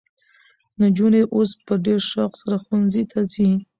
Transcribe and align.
نجونې 0.81 1.21
اوس 1.35 1.49
په 1.65 1.73
ډېر 1.85 2.01
شوق 2.11 2.31
سره 2.41 2.55
ښوونځي 2.63 3.03
ته 3.11 3.19
ځي. 3.31 3.49